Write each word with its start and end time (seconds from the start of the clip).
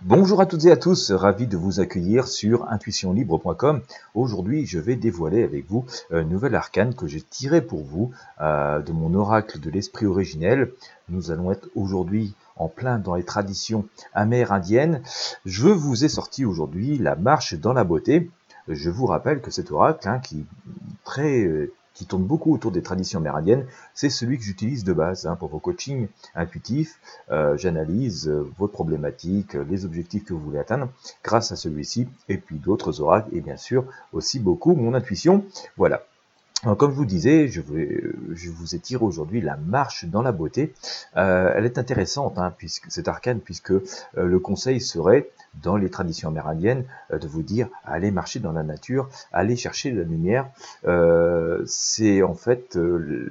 Bonjour 0.00 0.40
à 0.40 0.46
toutes 0.46 0.64
et 0.64 0.70
à 0.70 0.76
tous, 0.76 1.12
ravi 1.12 1.46
de 1.46 1.56
vous 1.56 1.78
accueillir 1.78 2.26
sur 2.26 2.68
intuitionlibre.com. 2.70 3.82
Aujourd'hui, 4.14 4.66
je 4.66 4.78
vais 4.78 4.96
dévoiler 4.96 5.44
avec 5.44 5.68
vous 5.68 5.84
une 6.10 6.28
nouvelle 6.28 6.54
arcane 6.54 6.94
que 6.94 7.06
j'ai 7.06 7.20
tirée 7.20 7.60
pour 7.60 7.84
vous 7.84 8.10
euh, 8.40 8.80
de 8.80 8.92
mon 8.92 9.14
oracle 9.14 9.60
de 9.60 9.70
l'esprit 9.70 10.06
originel. 10.06 10.72
Nous 11.08 11.30
allons 11.30 11.52
être 11.52 11.68
aujourd'hui 11.76 12.34
en 12.56 12.68
plein 12.68 12.98
dans 12.98 13.14
les 13.14 13.24
traditions 13.24 13.86
amérindiennes. 14.14 15.02
Je 15.44 15.68
vous 15.68 16.04
ai 16.04 16.08
sorti 16.08 16.44
aujourd'hui 16.44 16.98
la 16.98 17.14
marche 17.14 17.54
dans 17.54 17.72
la 17.72 17.84
beauté. 17.84 18.30
Je 18.68 18.90
vous 18.90 19.06
rappelle 19.06 19.40
que 19.40 19.50
cet 19.50 19.70
oracle, 19.70 20.08
hein, 20.08 20.18
qui 20.18 20.40
est 20.40 20.46
très 21.04 21.44
euh, 21.44 21.72
qui 21.94 22.06
tourne 22.06 22.24
beaucoup 22.24 22.54
autour 22.54 22.70
des 22.70 22.82
traditions 22.82 23.18
amérindiennes, 23.18 23.66
c'est 23.94 24.10
celui 24.10 24.38
que 24.38 24.44
j'utilise 24.44 24.84
de 24.84 24.92
base 24.92 25.26
hein, 25.26 25.36
pour 25.36 25.48
vos 25.48 25.58
coachings 25.58 26.08
intuitifs. 26.34 26.98
Euh, 27.30 27.56
j'analyse 27.56 28.28
euh, 28.28 28.50
votre 28.58 28.72
problématique, 28.72 29.54
euh, 29.54 29.64
les 29.68 29.84
objectifs 29.84 30.24
que 30.24 30.32
vous 30.32 30.40
voulez 30.40 30.58
atteindre 30.58 30.88
grâce 31.22 31.52
à 31.52 31.56
celui-ci, 31.56 32.08
et 32.28 32.38
puis 32.38 32.58
d'autres 32.58 33.00
oracles, 33.00 33.34
et 33.36 33.40
bien 33.40 33.56
sûr 33.56 33.84
aussi 34.12 34.38
beaucoup 34.38 34.74
mon 34.74 34.94
intuition. 34.94 35.44
Voilà. 35.76 36.04
comme 36.78 36.92
je 36.92 36.96
vous 36.96 37.04
disais, 37.04 37.48
je, 37.48 37.60
vous 37.60 38.74
étire 38.74 39.02
aujourd'hui 39.02 39.40
la 39.40 39.56
marche 39.56 40.04
dans 40.04 40.22
la 40.22 40.32
beauté. 40.32 40.72
elle 41.14 41.64
est 41.64 41.78
intéressante, 41.78 42.38
hein, 42.38 42.54
puisque 42.56 42.90
cette 42.90 43.08
arcane, 43.08 43.40
puisque 43.40 43.72
le 44.14 44.38
conseil 44.38 44.80
serait 44.80 45.28
dans 45.60 45.76
les 45.76 45.90
traditions 45.90 46.28
amérindiennes 46.28 46.84
euh, 47.12 47.18
de 47.18 47.26
vous 47.26 47.42
dire 47.42 47.68
allez 47.84 48.10
marcher 48.10 48.40
dans 48.40 48.52
la 48.52 48.62
nature, 48.62 49.08
allez 49.32 49.56
chercher 49.56 49.90
la 49.92 50.02
lumière. 50.02 50.48
Euh, 50.86 51.62
c'est 51.66 52.22
en 52.22 52.34
fait 52.34 52.76
euh, 52.76 53.30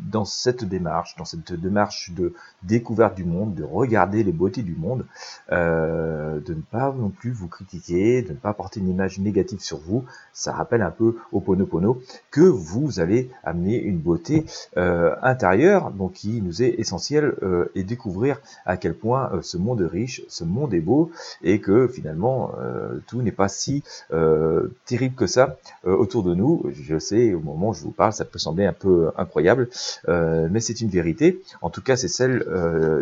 dans 0.00 0.24
cette 0.24 0.64
démarche, 0.64 1.16
dans 1.16 1.24
cette 1.24 1.52
démarche 1.52 2.12
de 2.12 2.32
découverte 2.62 3.14
du 3.16 3.24
monde, 3.24 3.54
de 3.54 3.64
regarder 3.64 4.22
les 4.22 4.32
beautés 4.32 4.62
du 4.62 4.74
monde, 4.74 5.04
de 5.50 6.54
ne 6.54 6.62
pas 6.70 6.92
non 6.92 7.10
plus 7.10 7.32
vous 7.32 7.48
critiquer, 7.48 8.22
de 8.22 8.30
ne 8.30 8.36
pas 8.36 8.52
porter 8.52 8.80
une 8.80 8.88
image 8.88 9.18
négative 9.18 9.60
sur 9.60 9.78
vous. 9.78 10.04
Ça 10.32 10.52
rappelle 10.52 10.82
un 10.82 10.90
peu 10.90 11.16
au 11.32 11.40
Ponopono 11.40 12.00
que 12.30 12.40
vous 12.40 13.00
allez 13.00 13.30
amener 13.44 13.80
une 13.80 13.98
beauté 13.98 14.46
intérieure, 14.76 15.90
donc 15.90 16.12
qui 16.12 16.40
nous 16.40 16.62
est 16.62 16.74
essentielle 16.78 17.34
et 17.74 17.82
découvrir 17.82 18.38
à 18.64 18.76
quel 18.76 18.94
point 18.94 19.30
ce 19.42 19.56
monde 19.56 19.82
est 19.82 19.86
riche, 19.86 20.22
ce 20.28 20.44
monde 20.44 20.74
est 20.74 20.80
beau 20.80 21.10
et 21.42 21.60
que 21.60 21.88
finalement 21.88 22.52
euh, 22.58 22.98
tout 23.06 23.22
n'est 23.22 23.32
pas 23.32 23.48
si 23.48 23.82
euh, 24.12 24.68
terrible 24.86 25.14
que 25.14 25.26
ça 25.26 25.56
euh, 25.86 25.94
autour 25.94 26.22
de 26.22 26.34
nous. 26.34 26.64
Je 26.72 26.98
sais, 26.98 27.34
au 27.34 27.40
moment 27.40 27.70
où 27.70 27.74
je 27.74 27.82
vous 27.82 27.90
parle, 27.90 28.12
ça 28.12 28.24
peut 28.24 28.38
sembler 28.38 28.66
un 28.66 28.72
peu 28.72 29.10
incroyable, 29.16 29.68
mais 30.08 30.60
c'est 30.60 30.80
une 30.80 30.88
vérité. 30.88 31.42
En 31.60 31.70
tout 31.70 31.82
cas, 31.82 31.96
c'est 31.96 32.08
celle, 32.08 32.44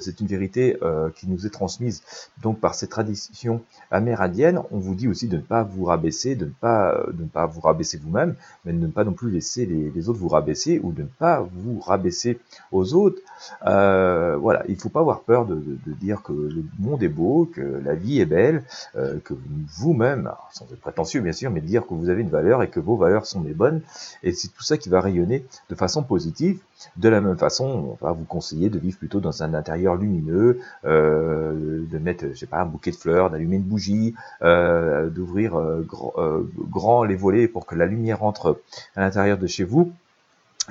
c'est 0.00 0.20
une 0.20 0.26
vérité 0.26 0.76
qui 1.16 1.28
nous 1.28 1.46
est 1.46 1.50
transmise 1.50 2.02
donc 2.42 2.60
par 2.60 2.74
ces 2.74 2.86
traditions 2.86 3.62
amérindiennes. 3.90 4.60
On 4.70 4.78
vous 4.78 4.94
dit 4.94 5.08
aussi 5.08 5.28
de 5.28 5.36
ne 5.36 5.42
pas 5.42 5.62
vous 5.62 5.84
rabaisser, 5.84 6.34
de 6.34 6.46
ne 6.46 6.50
pas, 6.50 7.04
de 7.12 7.22
ne 7.22 7.28
pas 7.28 7.46
vous 7.46 7.60
rabaisser 7.60 7.98
vous-même, 7.98 8.34
mais 8.64 8.72
de 8.72 8.78
ne 8.78 8.90
pas 8.90 9.04
non 9.04 9.12
plus 9.12 9.30
laisser 9.30 9.66
les, 9.66 10.08
autres 10.08 10.18
vous 10.18 10.28
rabaisser 10.28 10.80
ou 10.82 10.92
de 10.92 11.02
ne 11.02 11.08
pas 11.08 11.46
vous 11.52 11.80
rabaisser 11.80 12.38
aux 12.72 12.94
autres. 12.94 13.20
voilà, 13.62 14.64
il 14.68 14.74
ne 14.74 14.80
faut 14.80 14.88
pas 14.88 15.00
avoir 15.00 15.20
peur 15.20 15.46
de, 15.46 15.56
de 15.56 15.92
dire 15.92 16.22
que 16.22 16.32
le 16.32 16.64
monde 16.78 17.02
est 17.02 17.08
beau, 17.08 17.48
que 17.52 17.80
la 17.84 17.94
vie 17.94 18.17
est 18.20 18.26
belle, 18.26 18.62
euh, 18.96 19.18
que 19.24 19.34
vous-même, 19.76 20.30
sans 20.52 20.64
être 20.72 20.80
prétentieux 20.80 21.20
bien 21.20 21.32
sûr, 21.32 21.50
mais 21.50 21.60
dire 21.60 21.86
que 21.86 21.94
vous 21.94 22.08
avez 22.08 22.22
une 22.22 22.30
valeur 22.30 22.62
et 22.62 22.68
que 22.68 22.80
vos 22.80 22.96
valeurs 22.96 23.26
sont 23.26 23.42
les 23.42 23.54
bonnes, 23.54 23.80
et 24.22 24.32
c'est 24.32 24.48
tout 24.48 24.62
ça 24.62 24.76
qui 24.76 24.88
va 24.88 25.00
rayonner 25.00 25.44
de 25.70 25.74
façon 25.74 26.02
positive. 26.02 26.60
De 26.96 27.08
la 27.08 27.20
même 27.20 27.36
façon, 27.36 27.96
on 28.00 28.04
va 28.04 28.12
vous 28.12 28.24
conseiller 28.24 28.70
de 28.70 28.78
vivre 28.78 28.98
plutôt 28.98 29.20
dans 29.20 29.42
un 29.42 29.52
intérieur 29.54 29.96
lumineux, 29.96 30.60
euh, 30.84 31.84
de 31.90 31.98
mettre, 31.98 32.26
je 32.32 32.38
sais 32.38 32.46
pas, 32.46 32.60
un 32.60 32.66
bouquet 32.66 32.92
de 32.92 32.96
fleurs, 32.96 33.30
d'allumer 33.30 33.56
une 33.56 33.62
bougie, 33.62 34.14
euh, 34.42 35.08
d'ouvrir 35.08 35.60
grand 36.70 37.04
les 37.04 37.16
volets 37.16 37.48
pour 37.48 37.66
que 37.66 37.74
la 37.74 37.86
lumière 37.86 38.22
entre 38.22 38.60
à 38.94 39.00
l'intérieur 39.00 39.38
de 39.38 39.46
chez 39.46 39.64
vous. 39.64 39.92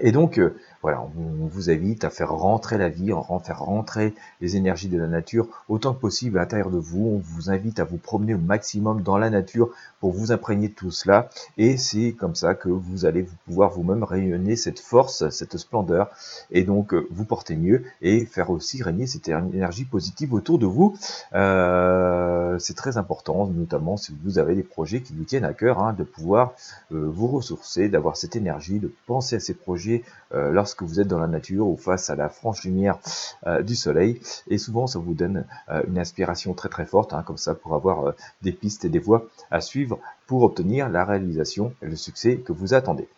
Et 0.00 0.12
donc, 0.12 0.40
voilà, 0.82 1.02
on 1.02 1.46
vous 1.46 1.70
invite 1.70 2.04
à 2.04 2.10
faire 2.10 2.30
rentrer 2.30 2.78
la 2.78 2.88
vie, 2.88 3.12
à 3.12 3.38
faire 3.40 3.60
rentrer 3.60 4.14
les 4.40 4.56
énergies 4.56 4.88
de 4.88 4.98
la 4.98 5.08
nature 5.08 5.48
autant 5.68 5.94
que 5.94 6.00
possible 6.00 6.38
à 6.38 6.42
l'intérieur 6.42 6.70
de 6.70 6.78
vous. 6.78 7.06
On 7.06 7.18
vous 7.18 7.50
invite 7.50 7.80
à 7.80 7.84
vous 7.84 7.96
promener 7.96 8.34
au 8.34 8.38
maximum 8.38 9.02
dans 9.02 9.18
la 9.18 9.30
nature 9.30 9.70
pour 10.00 10.12
vous 10.12 10.32
imprégner 10.32 10.68
de 10.68 10.74
tout 10.74 10.90
cela. 10.90 11.28
Et 11.58 11.76
c'est 11.76 12.12
comme 12.12 12.34
ça 12.34 12.54
que 12.54 12.68
vous 12.68 13.04
allez 13.04 13.26
pouvoir 13.46 13.70
vous-même 13.70 14.04
rayonner 14.04 14.56
cette 14.56 14.78
force, 14.78 15.28
cette 15.30 15.56
splendeur, 15.56 16.10
et 16.50 16.64
donc 16.64 16.94
euh, 16.94 17.06
vous 17.10 17.24
porter 17.24 17.56
mieux 17.56 17.84
et 18.02 18.24
faire 18.24 18.50
aussi 18.50 18.82
régner 18.82 19.06
cette 19.06 19.28
énergie 19.28 19.84
positive 19.84 20.34
autour 20.34 20.58
de 20.58 20.66
vous. 20.66 20.96
Euh, 21.34 22.58
c'est 22.58 22.76
très 22.76 22.96
important, 22.96 23.46
notamment 23.46 23.96
si 23.96 24.16
vous 24.24 24.38
avez 24.38 24.54
des 24.54 24.62
projets 24.62 25.00
qui 25.00 25.14
vous 25.14 25.24
tiennent 25.24 25.44
à 25.44 25.52
cœur, 25.52 25.80
hein, 25.80 25.92
de 25.92 26.04
pouvoir 26.04 26.52
euh, 26.92 27.08
vous 27.12 27.26
ressourcer, 27.26 27.88
d'avoir 27.88 28.16
cette 28.16 28.36
énergie, 28.36 28.78
de 28.78 28.92
penser 29.06 29.36
à 29.36 29.40
ces 29.40 29.54
projets 29.54 29.85
lorsque 30.32 30.76
que 30.76 30.84
vous 30.84 31.00
êtes 31.00 31.08
dans 31.08 31.18
la 31.18 31.26
nature 31.26 31.66
ou 31.66 31.76
face 31.76 32.10
à 32.10 32.16
la 32.16 32.28
franche 32.28 32.64
lumière 32.64 32.98
euh, 33.46 33.62
du 33.62 33.74
soleil. 33.74 34.20
Et 34.48 34.58
souvent, 34.58 34.86
ça 34.86 34.98
vous 34.98 35.14
donne 35.14 35.44
euh, 35.68 35.82
une 35.88 35.98
inspiration 35.98 36.54
très 36.54 36.68
très 36.68 36.84
forte, 36.84 37.12
hein, 37.12 37.22
comme 37.26 37.38
ça, 37.38 37.54
pour 37.54 37.74
avoir 37.74 38.08
euh, 38.08 38.12
des 38.42 38.52
pistes 38.52 38.84
et 38.84 38.88
des 38.88 38.98
voies 38.98 39.26
à 39.50 39.60
suivre 39.60 39.98
pour 40.26 40.42
obtenir 40.42 40.88
la 40.88 41.04
réalisation 41.04 41.72
et 41.82 41.86
le 41.86 41.96
succès 41.96 42.36
que 42.36 42.52
vous 42.52 42.74
attendez. 42.74 43.08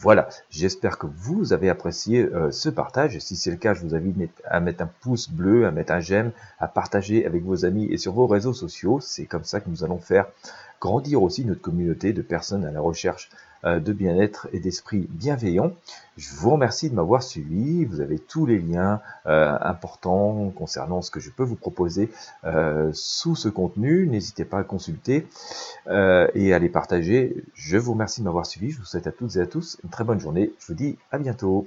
Voilà, 0.00 0.28
j'espère 0.50 0.98
que 0.98 1.06
vous 1.06 1.52
avez 1.52 1.70
apprécié 1.70 2.28
ce 2.50 2.68
partage. 2.68 3.16
Si 3.20 3.36
c'est 3.36 3.52
le 3.52 3.56
cas, 3.56 3.74
je 3.74 3.82
vous 3.82 3.94
invite 3.94 4.16
à 4.44 4.58
mettre 4.58 4.82
un 4.82 4.90
pouce 5.02 5.30
bleu, 5.30 5.66
à 5.66 5.70
mettre 5.70 5.92
un 5.92 6.00
j'aime, 6.00 6.32
à 6.58 6.66
partager 6.66 7.24
avec 7.24 7.44
vos 7.44 7.64
amis 7.64 7.86
et 7.92 7.96
sur 7.96 8.12
vos 8.12 8.26
réseaux 8.26 8.54
sociaux. 8.54 8.98
C'est 9.00 9.26
comme 9.26 9.44
ça 9.44 9.60
que 9.60 9.70
nous 9.70 9.84
allons 9.84 10.00
faire 10.00 10.26
grandir 10.84 11.22
aussi 11.22 11.46
notre 11.46 11.62
communauté 11.62 12.12
de 12.12 12.20
personnes 12.20 12.66
à 12.66 12.70
la 12.70 12.80
recherche 12.82 13.30
euh, 13.64 13.80
de 13.80 13.94
bien-être 13.94 14.48
et 14.52 14.60
d'esprit 14.60 15.06
bienveillant. 15.08 15.72
Je 16.18 16.28
vous 16.34 16.50
remercie 16.50 16.90
de 16.90 16.94
m'avoir 16.94 17.22
suivi. 17.22 17.86
Vous 17.86 18.02
avez 18.02 18.18
tous 18.18 18.44
les 18.44 18.58
liens 18.58 19.00
euh, 19.26 19.56
importants 19.62 20.50
concernant 20.54 21.00
ce 21.00 21.10
que 21.10 21.20
je 21.20 21.30
peux 21.30 21.42
vous 21.42 21.56
proposer 21.56 22.10
euh, 22.44 22.90
sous 22.92 23.34
ce 23.34 23.48
contenu. 23.48 24.06
N'hésitez 24.06 24.44
pas 24.44 24.58
à 24.58 24.64
consulter 24.64 25.26
et 25.88 26.54
à 26.54 26.58
les 26.58 26.68
partager. 26.68 27.44
Je 27.54 27.78
vous 27.78 27.92
remercie 27.92 28.20
de 28.20 28.26
m'avoir 28.26 28.44
suivi. 28.44 28.70
Je 28.70 28.78
vous 28.78 28.84
souhaite 28.84 29.06
à 29.06 29.12
toutes 29.12 29.36
et 29.36 29.40
à 29.40 29.46
tous 29.46 29.78
une 29.84 29.90
très 29.90 30.04
bonne 30.04 30.20
journée. 30.20 30.52
Je 30.58 30.66
vous 30.66 30.74
dis 30.74 30.98
à 31.10 31.18
bientôt. 31.18 31.66